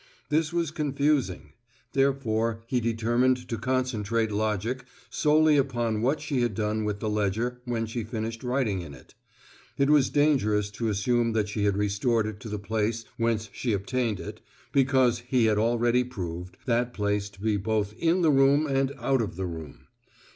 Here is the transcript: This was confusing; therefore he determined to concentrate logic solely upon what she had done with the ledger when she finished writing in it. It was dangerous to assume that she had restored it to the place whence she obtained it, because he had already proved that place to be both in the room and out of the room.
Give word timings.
This 0.29 0.51
was 0.51 0.71
confusing; 0.71 1.53
therefore 1.93 2.63
he 2.65 2.79
determined 2.79 3.47
to 3.47 3.55
concentrate 3.55 4.31
logic 4.31 4.83
solely 5.11 5.57
upon 5.57 6.01
what 6.01 6.19
she 6.19 6.41
had 6.41 6.55
done 6.55 6.85
with 6.85 6.99
the 6.99 7.07
ledger 7.07 7.61
when 7.65 7.85
she 7.85 8.03
finished 8.03 8.43
writing 8.43 8.81
in 8.81 8.95
it. 8.95 9.13
It 9.77 9.91
was 9.91 10.09
dangerous 10.09 10.71
to 10.71 10.89
assume 10.89 11.33
that 11.33 11.49
she 11.49 11.65
had 11.65 11.77
restored 11.77 12.25
it 12.25 12.39
to 12.39 12.49
the 12.49 12.57
place 12.57 13.05
whence 13.17 13.47
she 13.53 13.73
obtained 13.73 14.19
it, 14.19 14.41
because 14.71 15.19
he 15.27 15.45
had 15.45 15.59
already 15.59 16.03
proved 16.03 16.57
that 16.65 16.95
place 16.95 17.29
to 17.29 17.39
be 17.39 17.57
both 17.57 17.93
in 17.93 18.23
the 18.23 18.31
room 18.31 18.65
and 18.65 18.93
out 18.97 19.21
of 19.21 19.35
the 19.35 19.45
room. 19.45 19.85